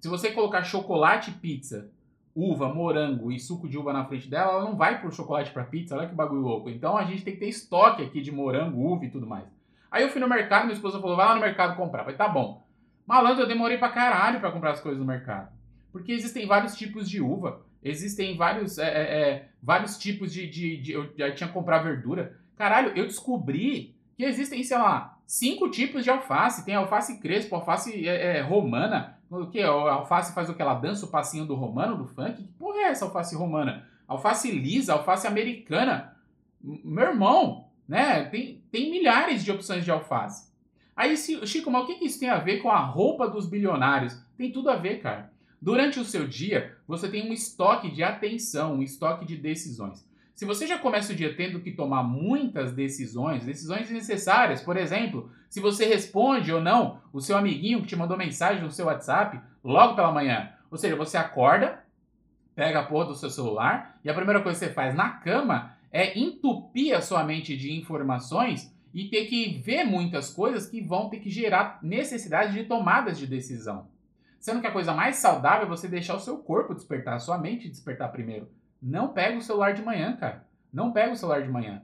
Se 0.00 0.08
você 0.08 0.30
colocar 0.30 0.62
chocolate 0.62 1.30
pizza 1.30 1.90
uva, 2.34 2.68
morango 2.68 3.30
e 3.30 3.38
suco 3.38 3.68
de 3.68 3.78
uva 3.78 3.92
na 3.92 4.04
frente 4.04 4.28
dela, 4.28 4.52
ela 4.52 4.64
não 4.64 4.76
vai 4.76 5.00
por 5.00 5.12
chocolate 5.12 5.52
para 5.52 5.64
pizza, 5.64 5.96
olha 5.96 6.08
que 6.08 6.14
bagulho 6.14 6.40
louco. 6.40 6.68
Então 6.68 6.96
a 6.96 7.04
gente 7.04 7.22
tem 7.22 7.34
que 7.34 7.40
ter 7.40 7.48
estoque 7.48 8.02
aqui 8.02 8.20
de 8.20 8.32
morango, 8.32 8.80
uva 8.80 9.04
e 9.04 9.10
tudo 9.10 9.26
mais. 9.26 9.44
Aí 9.90 10.02
eu 10.02 10.08
fui 10.08 10.20
no 10.20 10.28
mercado, 10.28 10.64
minha 10.64 10.74
esposa 10.74 11.00
falou, 11.00 11.16
vai 11.16 11.26
lá 11.26 11.34
no 11.36 11.40
mercado 11.40 11.76
comprar. 11.76 12.02
Falei, 12.02 12.16
tá 12.16 12.26
bom. 12.26 12.66
Malandro, 13.06 13.44
eu 13.44 13.48
demorei 13.48 13.78
pra 13.78 13.90
caralho 13.90 14.40
pra 14.40 14.50
comprar 14.50 14.72
as 14.72 14.80
coisas 14.80 14.98
no 14.98 15.06
mercado. 15.06 15.52
Porque 15.92 16.10
existem 16.10 16.46
vários 16.46 16.74
tipos 16.74 17.08
de 17.08 17.20
uva, 17.20 17.60
existem 17.80 18.36
vários, 18.36 18.78
é, 18.78 18.88
é, 18.88 19.20
é 19.20 19.48
vários 19.62 19.96
tipos 19.96 20.32
de, 20.32 20.48
de, 20.48 20.76
de, 20.78 20.92
Eu 20.92 21.12
já 21.16 21.32
tinha 21.32 21.46
que 21.46 21.54
comprar 21.54 21.78
verdura. 21.78 22.36
Caralho, 22.56 22.92
eu 22.96 23.06
descobri 23.06 23.94
que 24.16 24.24
existem, 24.24 24.62
sei 24.62 24.78
lá, 24.78 25.18
cinco 25.26 25.70
tipos 25.70 26.04
de 26.04 26.10
alface. 26.10 26.64
Tem 26.64 26.74
alface 26.74 27.18
crespo, 27.18 27.54
alface 27.54 28.06
é, 28.08 28.38
é 28.38 28.40
romana, 28.40 29.18
o 29.30 29.46
que? 29.46 29.60
A 29.60 29.68
alface 29.68 30.34
faz 30.34 30.48
o 30.48 30.54
que? 30.54 30.62
Ela 30.62 30.74
dança 30.74 31.06
o 31.06 31.10
passinho 31.10 31.44
do 31.44 31.54
romano, 31.54 31.96
do 31.96 32.06
funk? 32.06 32.42
Que 32.42 32.48
porra 32.52 32.78
é 32.78 32.84
essa 32.84 33.04
alface 33.04 33.34
romana? 33.34 33.86
Alface 34.06 34.50
lisa, 34.50 34.92
alface 34.92 35.26
americana. 35.26 36.16
Meu 36.62 37.08
irmão, 37.08 37.68
né? 37.88 38.24
Tem, 38.24 38.62
tem 38.70 38.90
milhares 38.90 39.44
de 39.44 39.50
opções 39.50 39.84
de 39.84 39.90
alface. 39.90 40.52
Aí, 40.96 41.16
Chico, 41.16 41.70
mas 41.70 41.82
o 41.82 41.86
que, 41.86 41.96
que 41.96 42.04
isso 42.04 42.20
tem 42.20 42.28
a 42.28 42.38
ver 42.38 42.58
com 42.58 42.70
a 42.70 42.78
roupa 42.78 43.28
dos 43.28 43.48
bilionários? 43.48 44.16
Tem 44.36 44.52
tudo 44.52 44.70
a 44.70 44.76
ver, 44.76 45.00
cara. 45.00 45.32
Durante 45.60 45.98
o 45.98 46.04
seu 46.04 46.28
dia, 46.28 46.76
você 46.86 47.08
tem 47.08 47.28
um 47.28 47.32
estoque 47.32 47.90
de 47.90 48.02
atenção, 48.02 48.74
um 48.74 48.82
estoque 48.82 49.24
de 49.24 49.36
decisões. 49.36 50.06
Se 50.34 50.44
você 50.44 50.66
já 50.66 50.78
começa 50.78 51.12
o 51.12 51.16
dia 51.16 51.36
tendo 51.36 51.60
que 51.60 51.70
tomar 51.70 52.02
muitas 52.02 52.72
decisões, 52.72 53.44
decisões 53.44 53.88
necessárias, 53.88 54.60
por 54.60 54.76
exemplo, 54.76 55.30
se 55.48 55.60
você 55.60 55.84
responde 55.84 56.52
ou 56.52 56.60
não 56.60 57.00
o 57.12 57.20
seu 57.20 57.36
amiguinho 57.36 57.82
que 57.82 57.86
te 57.86 57.94
mandou 57.94 58.16
mensagem 58.16 58.60
no 58.60 58.70
seu 58.70 58.86
WhatsApp 58.86 59.40
logo 59.62 59.94
pela 59.94 60.10
manhã. 60.10 60.50
Ou 60.72 60.76
seja, 60.76 60.96
você 60.96 61.16
acorda, 61.16 61.84
pega 62.52 62.80
a 62.80 62.84
porra 62.84 63.06
do 63.06 63.14
seu 63.14 63.30
celular 63.30 64.00
e 64.04 64.10
a 64.10 64.14
primeira 64.14 64.42
coisa 64.42 64.58
que 64.58 64.66
você 64.66 64.72
faz 64.72 64.92
na 64.92 65.08
cama 65.08 65.76
é 65.92 66.18
entupir 66.18 66.96
a 66.96 67.00
sua 67.00 67.22
mente 67.22 67.56
de 67.56 67.72
informações 67.72 68.74
e 68.92 69.04
ter 69.04 69.26
que 69.26 69.60
ver 69.60 69.84
muitas 69.84 70.32
coisas 70.32 70.66
que 70.66 70.80
vão 70.80 71.08
ter 71.08 71.20
que 71.20 71.30
gerar 71.30 71.78
necessidade 71.80 72.52
de 72.54 72.64
tomadas 72.64 73.16
de 73.16 73.28
decisão. 73.28 73.86
Sendo 74.40 74.60
que 74.60 74.66
a 74.66 74.72
coisa 74.72 74.92
mais 74.92 75.16
saudável 75.16 75.66
é 75.66 75.68
você 75.68 75.86
deixar 75.86 76.16
o 76.16 76.20
seu 76.20 76.38
corpo 76.38 76.74
despertar, 76.74 77.14
a 77.14 77.20
sua 77.20 77.38
mente 77.38 77.68
despertar 77.68 78.10
primeiro. 78.10 78.48
Não 78.84 79.08
pega 79.08 79.38
o 79.38 79.40
celular 79.40 79.72
de 79.72 79.80
manhã, 79.80 80.14
cara. 80.14 80.46
Não 80.70 80.92
pega 80.92 81.14
o 81.14 81.16
celular 81.16 81.42
de 81.42 81.50
manhã. 81.50 81.82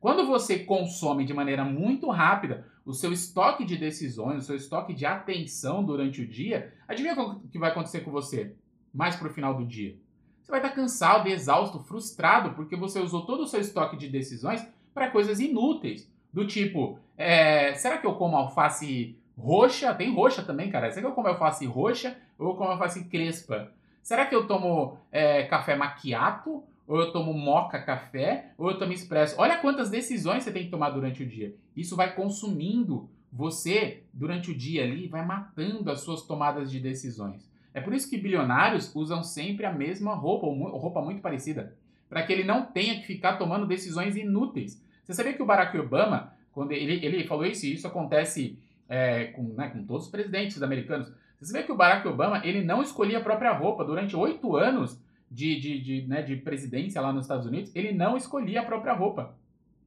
Quando 0.00 0.26
você 0.26 0.58
consome 0.58 1.24
de 1.24 1.32
maneira 1.32 1.64
muito 1.64 2.10
rápida 2.10 2.66
o 2.84 2.92
seu 2.92 3.12
estoque 3.12 3.64
de 3.64 3.76
decisões, 3.76 4.42
o 4.42 4.46
seu 4.46 4.56
estoque 4.56 4.92
de 4.92 5.06
atenção 5.06 5.84
durante 5.84 6.22
o 6.22 6.26
dia, 6.26 6.74
adivinha 6.88 7.14
o 7.14 7.38
que 7.48 7.58
vai 7.58 7.70
acontecer 7.70 8.00
com 8.00 8.10
você 8.10 8.56
mais 8.92 9.14
para 9.14 9.28
o 9.28 9.32
final 9.32 9.54
do 9.54 9.64
dia? 9.64 9.96
Você 10.42 10.50
vai 10.50 10.58
estar 10.58 10.74
cansado, 10.74 11.28
exausto, 11.28 11.78
frustrado, 11.78 12.54
porque 12.54 12.74
você 12.74 12.98
usou 12.98 13.24
todo 13.24 13.44
o 13.44 13.46
seu 13.46 13.60
estoque 13.60 13.96
de 13.96 14.08
decisões 14.08 14.66
para 14.92 15.08
coisas 15.08 15.38
inúteis. 15.38 16.10
Do 16.32 16.44
tipo, 16.44 16.98
é, 17.16 17.74
será 17.74 17.98
que 17.98 18.06
eu 18.08 18.14
como 18.14 18.36
alface 18.36 19.16
roxa? 19.38 19.94
Tem 19.94 20.12
roxa 20.12 20.42
também, 20.42 20.68
cara. 20.68 20.90
Será 20.90 21.02
que 21.02 21.12
eu 21.12 21.14
como 21.14 21.28
alface 21.28 21.64
roxa 21.64 22.16
ou 22.36 22.56
como 22.56 22.70
alface 22.70 23.04
crespa? 23.04 23.72
Será 24.10 24.26
que 24.26 24.34
eu 24.34 24.44
tomo 24.44 24.98
é, 25.12 25.44
café 25.44 25.76
maquiato? 25.76 26.64
Ou 26.84 26.98
eu 26.98 27.12
tomo 27.12 27.32
moca 27.32 27.80
café? 27.80 28.50
Ou 28.58 28.68
eu 28.68 28.76
tomo 28.76 28.92
expresso? 28.92 29.36
Olha 29.38 29.58
quantas 29.58 29.88
decisões 29.88 30.42
você 30.42 30.50
tem 30.50 30.64
que 30.64 30.68
tomar 30.68 30.90
durante 30.90 31.22
o 31.22 31.26
dia. 31.28 31.54
Isso 31.76 31.94
vai 31.94 32.12
consumindo 32.12 33.08
você 33.32 34.02
durante 34.12 34.50
o 34.50 34.58
dia 34.58 34.82
ali, 34.82 35.06
vai 35.06 35.24
matando 35.24 35.92
as 35.92 36.00
suas 36.00 36.22
tomadas 36.22 36.72
de 36.72 36.80
decisões. 36.80 37.48
É 37.72 37.80
por 37.80 37.94
isso 37.94 38.10
que 38.10 38.18
bilionários 38.18 38.92
usam 38.96 39.22
sempre 39.22 39.64
a 39.64 39.72
mesma 39.72 40.12
roupa, 40.12 40.44
ou 40.44 40.76
roupa 40.76 41.00
muito 41.00 41.22
parecida, 41.22 41.76
para 42.08 42.24
que 42.24 42.32
ele 42.32 42.42
não 42.42 42.66
tenha 42.66 42.96
que 42.96 43.06
ficar 43.06 43.36
tomando 43.36 43.64
decisões 43.64 44.16
inúteis. 44.16 44.84
Você 45.04 45.14
sabia 45.14 45.34
que 45.34 45.42
o 45.42 45.46
Barack 45.46 45.78
Obama, 45.78 46.32
quando 46.50 46.72
ele, 46.72 46.94
ele 47.06 47.28
falou 47.28 47.46
isso, 47.46 47.64
e 47.64 47.74
isso 47.74 47.86
acontece 47.86 48.58
é, 48.88 49.26
com, 49.26 49.44
né, 49.54 49.68
com 49.68 49.84
todos 49.84 50.06
os 50.06 50.10
presidentes 50.10 50.60
americanos, 50.64 51.12
você 51.40 51.52
vê 51.52 51.62
que 51.62 51.72
o 51.72 51.76
Barack 51.76 52.06
Obama 52.06 52.40
ele 52.44 52.62
não 52.62 52.82
escolhia 52.82 53.18
a 53.18 53.22
própria 53.22 53.52
roupa 53.52 53.84
durante 53.84 54.14
oito 54.14 54.56
anos 54.56 55.00
de, 55.30 55.58
de, 55.58 55.80
de, 55.80 56.06
né, 56.06 56.22
de 56.22 56.36
presidência 56.36 57.00
lá 57.00 57.12
nos 57.12 57.24
Estados 57.24 57.46
Unidos. 57.46 57.74
Ele 57.74 57.92
não 57.92 58.16
escolhia 58.16 58.60
a 58.60 58.64
própria 58.64 58.92
roupa. 58.92 59.34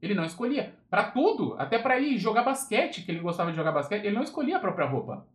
Ele 0.01 0.15
não 0.15 0.25
escolhia. 0.25 0.73
Para 0.89 1.11
tudo, 1.11 1.55
até 1.59 1.77
para 1.77 1.99
ir 1.99 2.17
jogar 2.17 2.43
basquete, 2.43 3.03
que 3.03 3.11
ele 3.11 3.19
gostava 3.19 3.51
de 3.51 3.57
jogar 3.57 3.71
basquete, 3.71 4.05
ele 4.05 4.15
não 4.15 4.23
escolhia 4.23 4.57
a 4.57 4.59
própria 4.59 4.87
roupa. 4.87 5.25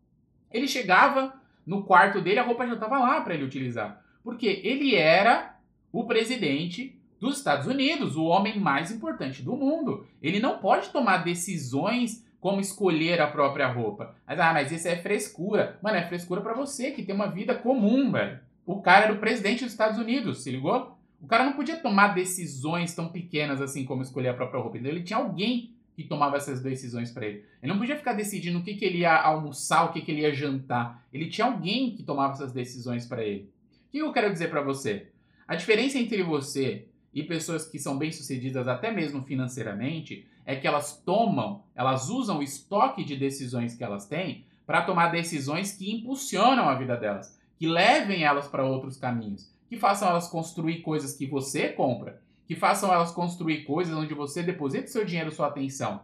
Ele 0.51 0.67
chegava 0.67 1.35
no 1.65 1.85
quarto 1.85 2.21
dele, 2.21 2.39
a 2.39 2.43
roupa 2.43 2.67
já 2.67 2.75
estava 2.75 2.99
lá 2.99 3.21
para 3.21 3.35
ele 3.35 3.45
utilizar. 3.45 4.03
Porque 4.23 4.61
ele 4.65 4.95
era 4.95 5.57
o 5.93 6.05
presidente 6.05 6.99
dos 7.21 7.39
Estados 7.39 7.67
Unidos, 7.67 8.17
o 8.17 8.25
homem 8.25 8.59
mais 8.59 8.91
importante 8.91 9.43
do 9.43 9.57
mundo. 9.57 10.07
Ele 10.23 10.41
não 10.41 10.59
pode 10.59 10.89
tomar 10.91 11.19
decisões 11.19 12.27
como 12.41 12.61
escolher 12.61 13.21
a 13.21 13.27
própria 13.27 13.67
roupa. 13.67 14.15
Mas, 14.27 14.39
ah, 14.39 14.53
mas 14.53 14.73
isso 14.73 14.87
é 14.87 14.97
frescura. 14.97 15.79
Mano, 15.83 15.97
é 15.97 16.07
frescura 16.07 16.41
para 16.41 16.55
você 16.55 16.91
que 16.91 17.03
tem 17.03 17.15
uma 17.15 17.27
vida 17.27 17.55
comum, 17.55 18.13
velho. 18.13 18.39
O 18.65 18.81
cara 18.81 19.07
era 19.07 19.15
o 19.15 19.19
presidente 19.19 19.65
dos 19.65 19.73
Estados 19.73 19.99
Unidos, 19.99 20.43
se 20.43 20.51
ligou? 20.51 20.97
O 21.21 21.27
cara 21.27 21.45
não 21.45 21.55
podia 21.55 21.77
tomar 21.77 22.15
decisões 22.15 22.95
tão 22.95 23.09
pequenas 23.09 23.61
assim 23.61 23.85
como 23.85 24.03
escolher 24.03 24.29
a 24.29 24.35
própria 24.35 24.61
roupa. 24.61 24.79
Então, 24.79 24.91
ele 24.91 25.03
tinha 25.03 25.19
alguém 25.19 25.73
que 25.97 26.05
tomava 26.05 26.37
essas 26.37 26.63
decisões 26.63 27.11
para 27.11 27.27
ele. 27.27 27.45
Ele 27.61 27.73
não 27.73 27.79
podia 27.79 27.97
ficar 27.97 28.13
decidindo 28.13 28.59
o 28.59 28.63
que, 28.63 28.75
que 28.75 28.85
ele 28.85 28.99
ia 28.99 29.17
almoçar, 29.17 29.85
o 29.85 29.93
que, 29.93 30.01
que 30.01 30.13
ele 30.13 30.21
ia 30.21 30.33
jantar. 30.33 31.05
Ele 31.13 31.29
tinha 31.29 31.47
alguém 31.47 31.91
que 31.91 32.05
tomava 32.05 32.35
essas 32.35 32.53
decisões 32.53 33.05
para 33.05 33.25
ele. 33.25 33.51
O 33.89 33.91
que 33.91 33.99
eu 33.99 34.13
quero 34.13 34.33
dizer 34.33 34.49
para 34.49 34.63
você? 34.63 35.09
A 35.49 35.57
diferença 35.57 35.99
entre 35.99 36.23
você 36.23 36.87
e 37.19 37.23
pessoas 37.25 37.67
que 37.67 37.79
são 37.79 37.99
bem-sucedidas 37.99 38.69
até 38.69 38.91
mesmo 38.91 39.23
financeiramente 39.23 40.27
é 40.47 40.55
que 40.55 40.67
elas 40.67 41.03
tomam, 41.05 41.63
elas 41.75 42.09
usam 42.09 42.39
o 42.39 42.43
estoque 42.43 43.05
de 43.05 43.17
decisões 43.17 43.75
que 43.75 43.83
elas 43.83 44.07
têm 44.07 44.45
para 44.65 44.83
tomar 44.83 45.09
decisões 45.09 45.73
que 45.73 45.91
impulsionam 45.91 46.69
a 46.69 46.75
vida 46.75 46.97
delas, 46.97 47.37
que 47.59 47.67
levem 47.67 48.23
elas 48.23 48.47
para 48.47 48.65
outros 48.65 48.97
caminhos, 48.97 49.51
que 49.69 49.77
façam 49.77 50.09
elas 50.09 50.29
construir 50.29 50.81
coisas 50.83 51.17
que 51.17 51.27
você 51.27 51.71
compra, 51.71 52.21
que 52.47 52.55
façam 52.55 52.93
elas 52.93 53.11
construir 53.11 53.65
coisas 53.65 53.97
onde 53.97 54.15
você 54.15 54.43
deposita 54.43 54.87
seu 54.87 55.05
dinheiro, 55.05 55.33
sua 55.33 55.49
atenção. 55.49 56.01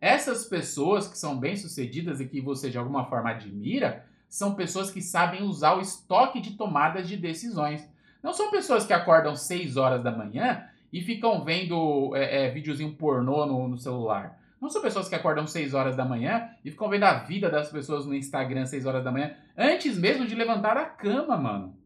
Essas 0.00 0.44
pessoas 0.44 1.06
que 1.06 1.16
são 1.16 1.38
bem-sucedidas 1.38 2.20
e 2.20 2.26
que 2.26 2.40
você 2.40 2.70
de 2.70 2.76
alguma 2.76 3.04
forma 3.06 3.30
admira, 3.30 4.04
são 4.28 4.54
pessoas 4.54 4.90
que 4.90 5.00
sabem 5.00 5.42
usar 5.42 5.74
o 5.74 5.80
estoque 5.80 6.40
de 6.40 6.54
tomadas 6.54 7.08
de 7.08 7.16
decisões. 7.16 7.88
Não 8.22 8.32
são 8.32 8.50
pessoas 8.50 8.86
que 8.86 8.92
acordam 8.92 9.36
6 9.36 9.76
horas 9.76 10.02
da 10.02 10.10
manhã 10.10 10.64
e 10.92 11.00
ficam 11.00 11.44
vendo 11.44 12.14
é, 12.16 12.46
é, 12.46 12.50
videozinho 12.50 12.94
pornô 12.94 13.46
no, 13.46 13.68
no, 13.68 13.78
celular. 13.78 14.40
Não 14.60 14.70
são 14.70 14.80
pessoas 14.80 15.08
que 15.08 15.14
acordam 15.14 15.46
6 15.46 15.74
horas 15.74 15.96
da 15.96 16.04
manhã 16.04 16.50
e 16.64 16.70
ficam 16.70 16.88
vendo 16.88 17.04
a 17.04 17.14
vida 17.14 17.50
das 17.50 17.70
pessoas 17.70 18.06
no 18.06 18.14
Instagram 18.14 18.66
6 18.66 18.86
horas 18.86 19.04
da 19.04 19.12
manhã, 19.12 19.34
antes 19.56 19.98
mesmo 19.98 20.26
de 20.26 20.34
levantar 20.34 20.74
da 20.74 20.84
cama, 20.84 21.36
mano. 21.36 21.76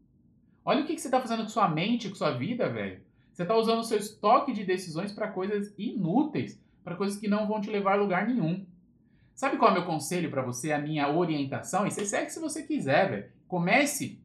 Olha 0.63 0.81
o 0.81 0.85
que, 0.85 0.95
que 0.95 1.01
você 1.01 1.07
está 1.07 1.19
fazendo 1.19 1.43
com 1.43 1.49
sua 1.49 1.67
mente, 1.67 2.09
com 2.09 2.15
sua 2.15 2.31
vida, 2.31 2.69
velho. 2.69 3.01
Você 3.33 3.43
está 3.43 3.55
usando 3.55 3.79
o 3.79 3.83
seu 3.83 3.97
estoque 3.97 4.53
de 4.53 4.63
decisões 4.63 5.11
para 5.11 5.27
coisas 5.27 5.73
inúteis, 5.77 6.61
para 6.83 6.95
coisas 6.95 7.19
que 7.19 7.27
não 7.27 7.47
vão 7.47 7.61
te 7.61 7.69
levar 7.69 7.93
a 7.93 8.01
lugar 8.01 8.27
nenhum. 8.27 8.65
Sabe 9.33 9.57
qual 9.57 9.69
é 9.69 9.73
o 9.73 9.77
meu 9.77 9.85
conselho 9.85 10.29
para 10.29 10.41
você, 10.41 10.71
a 10.71 10.77
minha 10.77 11.09
orientação? 11.09 11.87
E 11.87 11.91
você 11.91 12.05
segue 12.05 12.29
se 12.29 12.39
você 12.39 12.63
quiser, 12.63 13.09
velho. 13.09 13.25
Comece 13.47 14.21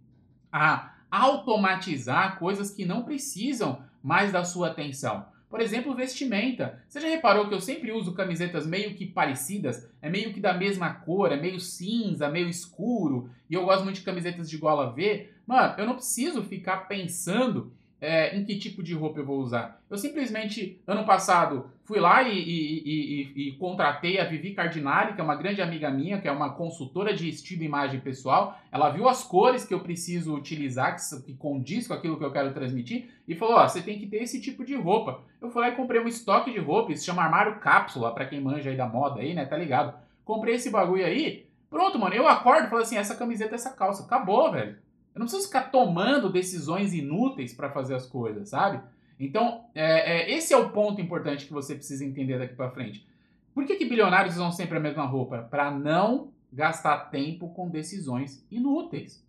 a 0.53 0.96
automatizar 1.11 2.39
coisas 2.39 2.71
que 2.71 2.85
não 2.85 3.03
precisam 3.03 3.81
mais 4.03 4.33
da 4.33 4.45
sua 4.45 4.69
atenção. 4.69 5.27
Por 5.49 5.61
exemplo, 5.61 5.95
vestimenta. 5.95 6.83
Você 6.89 7.01
já 7.01 7.09
reparou 7.09 7.49
que 7.49 7.55
eu 7.55 7.61
sempre 7.61 7.93
uso 7.93 8.15
camisetas 8.15 8.67
meio 8.67 8.95
que 8.95 9.07
parecidas? 9.07 9.89
É 10.03 10.11
meio 10.11 10.33
que 10.33 10.41
da 10.41 10.53
mesma 10.53 10.93
cor, 10.93 11.33
é 11.33 11.37
meio 11.37 11.61
cinza, 11.61 12.29
meio 12.29 12.49
escuro. 12.49 13.31
E 13.49 13.55
eu 13.55 13.65
gosto 13.65 13.85
muito 13.85 13.97
de 13.97 14.03
camisetas 14.03 14.51
de 14.51 14.59
gola 14.59 14.93
V. 14.93 15.31
Mano, 15.47 15.75
eu 15.79 15.87
não 15.87 15.95
preciso 15.95 16.43
ficar 16.43 16.89
pensando 16.89 17.73
é, 18.01 18.37
em 18.37 18.45
que 18.45 18.59
tipo 18.59 18.83
de 18.83 18.95
roupa 18.95 19.21
eu 19.21 19.25
vou 19.25 19.39
usar. 19.39 19.81
Eu 19.89 19.97
simplesmente, 19.97 20.81
ano 20.87 21.05
passado, 21.05 21.71
fui 21.85 21.99
lá 21.99 22.23
e, 22.23 22.37
e, 22.37 22.83
e, 22.85 23.49
e, 23.49 23.53
contratei 23.53 24.19
a 24.19 24.25
Vivi 24.25 24.53
Cardinali, 24.53 25.15
que 25.15 25.21
é 25.21 25.25
uma 25.25 25.37
grande 25.37 25.63
amiga 25.63 25.91
minha, 25.91 26.21
que 26.21 26.29
é 26.29 26.33
uma 26.33 26.53
consultora 26.53 27.15
de 27.15 27.29
estilo 27.29 27.63
e 27.63 27.67
imagem 27.67 28.01
pessoal. 28.01 28.59
Ela 28.71 28.91
viu 28.91 29.09
as 29.09 29.23
cores 29.23 29.65
que 29.65 29.73
eu 29.73 29.81
preciso 29.81 30.35
utilizar, 30.35 30.97
que, 31.25 31.35
condiz 31.35 31.89
com 31.89 31.95
aquilo 31.95 32.19
que 32.19 32.25
eu 32.25 32.33
quero 32.33 32.53
transmitir, 32.53 33.09
e 33.27 33.35
falou: 33.35 33.57
Ó, 33.57 33.67
você 33.67 33.81
tem 33.81 33.99
que 33.99 34.07
ter 34.07 34.19
esse 34.19 34.41
tipo 34.41 34.65
de 34.65 34.75
roupa. 34.75 35.21
Eu 35.41 35.51
fui 35.51 35.63
lá 35.63 35.69
e 35.69 35.77
comprei 35.77 36.01
um 36.01 36.09
estoque 36.09 36.53
de 36.53 36.59
roupa, 36.59 36.93
isso 36.93 37.07
chama 37.07 37.23
armário 37.23 37.61
cápsula, 37.61 38.13
para 38.13 38.27
quem 38.27 38.41
manja 38.41 38.69
aí 38.71 38.77
da 38.77 38.87
moda 38.87 39.21
aí, 39.21 39.33
né? 39.33 39.47
Tá 39.47 39.57
ligado? 39.57 39.95
Comprei 40.25 40.57
esse 40.57 40.71
bagulho 40.71 41.07
aí. 41.07 41.47
Pronto, 41.71 41.99
mano. 41.99 42.15
Eu 42.15 42.29
acordo 42.29 42.67
e 42.67 42.71
falo 42.71 42.83
assim: 42.83 42.97
essa 42.97 43.15
camiseta, 43.15 43.55
essa 43.55 43.71
calça. 43.71 44.03
Acabou, 44.03 44.53
velho. 44.53 44.77
Eu 45.17 45.21
não 45.21 45.27
preciso 45.27 45.47
ficar 45.47 45.71
tomando 45.71 46.31
decisões 46.31 46.93
inúteis 46.93 47.55
para 47.55 47.71
fazer 47.71 47.95
as 47.95 48.07
coisas, 48.07 48.51
sabe? 48.51 48.83
Então, 49.19 49.65
é, 49.75 50.19
é, 50.19 50.31
esse 50.31 50.53
é 50.53 50.57
o 50.59 50.69
ponto 50.69 51.01
importante 51.01 51.47
que 51.47 51.55
você 51.55 51.75
precisa 51.75 52.05
entender 52.05 52.39
daqui 52.39 52.55
para 52.55 52.71
frente. 52.71 53.09
Por 53.55 53.65
que, 53.65 53.77
que 53.77 53.87
bilionários 53.87 54.35
usam 54.35 54.53
sempre 54.53 54.77
a 54.77 54.81
mesma 54.81 55.07
roupa? 55.07 55.39
Para 55.51 55.71
não 55.71 56.33
gastar 56.53 57.09
tempo 57.09 57.49
com 57.55 57.71
decisões 57.71 58.47
inúteis. 58.51 59.25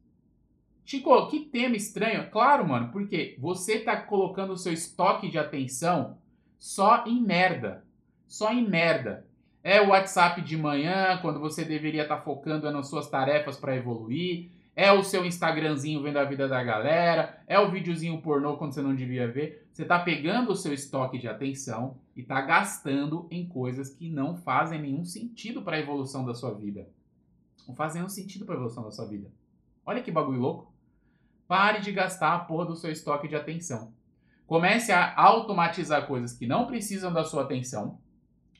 Chico, 0.83 1.27
que 1.27 1.39
tema 1.39 1.77
estranho. 1.77 2.29
Claro, 2.31 2.67
mano, 2.67 2.89
porque 2.91 3.37
você 3.39 3.79
tá 3.79 3.95
colocando 3.95 4.51
o 4.51 4.57
seu 4.57 4.73
estoque 4.73 5.29
de 5.29 5.39
atenção 5.39 6.17
só 6.59 7.05
em 7.07 7.21
merda. 7.21 7.85
Só 8.27 8.51
em 8.51 8.67
merda. 8.67 9.25
É 9.63 9.79
o 9.79 9.91
WhatsApp 9.91 10.41
de 10.41 10.57
manhã, 10.57 11.17
quando 11.21 11.39
você 11.39 11.63
deveria 11.63 12.03
estar 12.03 12.17
tá 12.17 12.21
focando 12.21 12.69
nas 12.69 12.89
suas 12.89 13.09
tarefas 13.09 13.55
para 13.55 13.73
evoluir 13.73 14.56
é 14.77 14.91
o 14.91 15.03
seu 15.03 15.25
Instagramzinho 15.25 16.03
vendo 16.03 16.17
a 16.17 16.23
vida 16.23 16.47
da 16.47 16.63
galera, 16.63 17.41
é 17.47 17.59
o 17.59 17.71
videozinho 17.71 18.21
pornô 18.21 18.57
quando 18.57 18.73
você 18.73 18.81
não 18.83 18.93
devia 18.93 19.27
ver. 19.27 19.67
Você 19.73 19.81
está 19.81 19.97
pegando 19.97 20.51
o 20.51 20.55
seu 20.55 20.71
estoque 20.71 21.17
de 21.17 21.27
atenção 21.27 21.97
e 22.15 22.21
está 22.21 22.39
gastando 22.41 23.27
em 23.31 23.47
coisas 23.47 23.89
que 23.89 24.07
não 24.07 24.37
fazem 24.37 24.79
nenhum 24.79 25.03
sentido 25.03 25.63
para 25.63 25.77
a 25.77 25.79
evolução 25.79 26.23
da 26.23 26.35
sua 26.35 26.53
vida. 26.53 26.87
Não 27.67 27.73
fazem 27.73 28.01
nenhum 28.01 28.09
sentido 28.09 28.45
para 28.45 28.53
a 28.53 28.57
evolução 28.57 28.83
da 28.83 28.91
sua 28.91 29.07
vida. 29.07 29.27
Olha 29.83 30.03
que 30.03 30.11
bagulho 30.11 30.39
louco. 30.39 30.71
Pare 31.47 31.81
de 31.81 31.91
gastar 31.91 32.35
a 32.35 32.39
porra 32.39 32.67
do 32.67 32.75
seu 32.75 32.91
estoque 32.91 33.27
de 33.27 33.35
atenção. 33.35 33.91
Comece 34.45 34.91
a 34.91 35.19
automatizar 35.19 36.05
coisas 36.05 36.33
que 36.33 36.45
não 36.45 36.67
precisam 36.67 37.11
da 37.11 37.23
sua 37.23 37.41
atenção. 37.41 37.97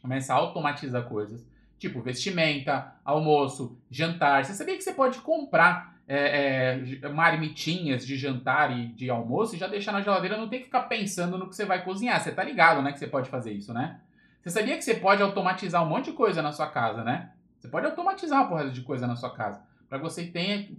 Comece 0.02 0.32
a 0.32 0.36
automatizar 0.36 1.08
coisas, 1.08 1.48
tipo 1.80 2.02
vestimenta, 2.02 2.94
almoço, 3.04 3.78
jantar. 3.90 4.44
Você 4.44 4.54
sabia 4.54 4.76
que 4.76 4.84
você 4.84 4.94
pode 4.94 5.20
comprar 5.20 5.96
é, 6.08 6.80
é, 7.02 7.10
marmitinhas 7.10 8.06
de 8.06 8.16
jantar 8.16 8.78
e 8.78 8.88
de 8.88 9.10
almoço 9.10 9.56
e 9.56 9.60
já 9.60 9.68
deixar 9.68 9.92
na 9.92 10.02
geladeira, 10.02 10.38
não 10.38 10.48
tem 10.48 10.60
que 10.60 10.66
ficar 10.66 10.84
pensando 10.84 11.38
no 11.38 11.50
que 11.50 11.56
você 11.56 11.66
vai 11.66 11.84
cozinhar. 11.84 12.22
Você 12.22 12.32
tá 12.32 12.44
ligado, 12.44 12.82
né, 12.82 12.94
que 12.94 13.00
você 13.00 13.08
pode 13.08 13.30
fazer 13.30 13.52
isso, 13.52 13.74
né? 13.74 14.00
Você 14.42 14.52
sabia 14.52 14.78
que 14.78 14.84
você 14.84 14.96
pode 14.96 15.22
automatizar 15.22 15.84
um 15.84 15.90
monte 15.90 16.06
de 16.06 16.14
coisa 16.14 16.42
na 16.42 16.54
sua 16.54 16.68
casa, 16.68 17.04
né? 17.04 17.32
Você 17.60 17.68
pode 17.68 17.86
automatizar 17.86 18.40
uma 18.40 18.48
porrada 18.48 18.70
de 18.70 18.82
coisa 18.82 19.06
na 19.06 19.16
sua 19.16 19.34
casa. 19.34 19.62
Para 19.90 19.98
você 19.98 20.26
tenha, 20.26 20.70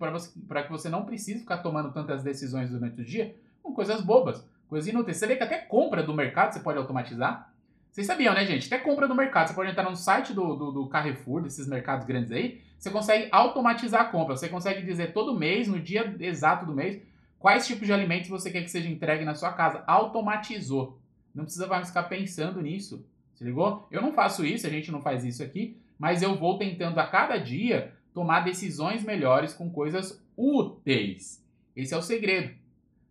para 0.49 0.63
que 0.63 0.71
você 0.71 0.89
não 0.89 1.05
precise 1.05 1.41
ficar 1.41 1.59
tomando 1.59 1.93
tantas 1.93 2.23
decisões 2.23 2.71
durante 2.71 3.01
o 3.01 3.05
dia 3.05 3.37
com 3.63 3.75
coisas 3.75 4.01
bobas, 4.01 4.47
coisas 4.69 4.89
inúteis. 4.89 5.19
Você 5.19 5.27
vê 5.27 5.37
que 5.37 5.43
até 5.43 5.59
compra 5.59 6.03
do 6.03 6.15
mercado 6.15 6.53
você 6.53 6.61
pode 6.61 6.79
automatizar. 6.79 7.48
Vocês 7.91 8.07
sabiam, 8.07 8.35
né, 8.35 8.47
gente? 8.47 8.67
Até 8.67 8.79
compra 8.79 9.09
do 9.09 9.15
mercado. 9.15 9.49
Você 9.49 9.55
pode 9.55 9.71
entrar 9.71 9.89
no 9.89 9.97
site 9.97 10.33
do, 10.33 10.55
do, 10.55 10.71
do 10.71 10.87
Carrefour, 10.89 11.43
desses 11.43 11.67
mercados 11.67 12.07
grandes 12.07 12.31
aí. 12.31 12.61
Você 12.79 12.91
consegue 12.91 13.29
automatizar 13.33 14.03
a 14.03 14.05
compra. 14.05 14.37
Você 14.37 14.49
consegue 14.49 14.83
dizer 14.83 15.13
todo 15.13 15.39
mês, 15.39 15.67
no 15.67 15.81
dia 15.81 16.15
exato 16.21 16.65
do 16.65 16.75
mês, 16.75 17.03
quais 17.39 17.67
tipos 17.67 17.87
de 17.87 17.93
alimentos 17.93 18.29
você 18.29 18.51
quer 18.51 18.63
que 18.63 18.71
seja 18.71 18.89
entregue 18.89 19.25
na 19.25 19.35
sua 19.35 19.53
casa. 19.53 19.83
Automatizou. 19.87 20.99
Não 21.35 21.45
precisa 21.45 21.67
mais 21.67 21.89
ficar 21.89 22.05
pensando 22.05 22.61
nisso. 22.61 23.05
Se 23.35 23.45
ligou? 23.45 23.87
Eu 23.91 24.03
não 24.03 24.13
faço 24.13 24.45
isso, 24.45 24.67
a 24.67 24.71
gente 24.71 24.91
não 24.91 25.01
faz 25.01 25.25
isso 25.25 25.43
aqui, 25.43 25.77
mas 25.99 26.23
eu 26.23 26.35
vou 26.37 26.59
tentando 26.59 26.99
a 26.99 27.07
cada 27.07 27.39
dia 27.39 27.93
tomar 28.13 28.41
decisões 28.41 29.05
melhores 29.05 29.53
com 29.53 29.71
coisas 29.71 30.21
úteis. 30.37 31.45
Esse 31.77 31.95
é 31.95 31.97
o 31.97 32.03
segredo. 32.03 32.55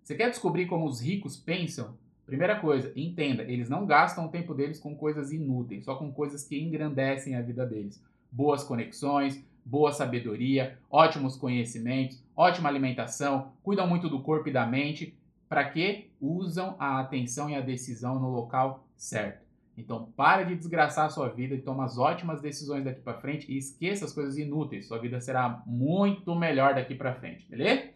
Você 0.04 0.16
quer 0.16 0.30
descobrir 0.30 0.66
como 0.66 0.86
os 0.86 1.02
ricos 1.02 1.38
pensam? 1.38 1.98
Primeira 2.28 2.60
coisa, 2.60 2.92
entenda, 2.94 3.42
eles 3.44 3.70
não 3.70 3.86
gastam 3.86 4.26
o 4.26 4.30
tempo 4.30 4.54
deles 4.54 4.82
com 4.82 4.94
coisas 4.94 5.32
inúteis, 5.32 5.86
só 5.86 5.96
com 5.96 6.12
coisas 6.12 6.44
que 6.44 6.62
engrandecem 6.62 7.36
a 7.36 7.42
vida 7.42 7.66
deles. 7.66 8.04
Boas 8.30 8.66
conexões, 8.66 9.42
boa 9.64 9.94
sabedoria, 9.94 10.78
ótimos 10.92 11.38
conhecimentos, 11.38 12.22
ótima 12.36 12.68
alimentação, 12.68 13.54
cuidam 13.64 13.88
muito 13.88 14.10
do 14.10 14.20
corpo 14.20 14.50
e 14.50 14.52
da 14.52 14.66
mente, 14.66 15.18
para 15.48 15.64
que 15.70 16.10
usam 16.20 16.76
a 16.78 17.00
atenção 17.00 17.50
e 17.50 17.56
a 17.56 17.62
decisão 17.62 18.20
no 18.20 18.30
local 18.30 18.86
certo. 18.98 19.48
Então, 19.78 20.12
para 20.18 20.44
de 20.44 20.54
desgraçar 20.56 21.06
a 21.06 21.10
sua 21.10 21.30
vida 21.30 21.56
e 21.56 21.62
toma 21.62 21.86
as 21.86 21.98
ótimas 21.98 22.42
decisões 22.42 22.84
daqui 22.84 23.00
para 23.00 23.22
frente 23.22 23.50
e 23.50 23.58
esqueça 23.58 24.04
as 24.04 24.12
coisas 24.12 24.38
inúteis. 24.38 24.86
Sua 24.88 24.98
vida 24.98 25.22
será 25.22 25.64
muito 25.66 26.36
melhor 26.36 26.76
daqui 26.76 26.94
para 26.94 27.14
frente, 27.14 27.48
beleza? 27.50 27.94